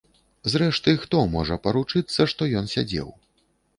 [0.53, 3.17] Зрэшты, хто можа паручыцца, што ён сядзеў.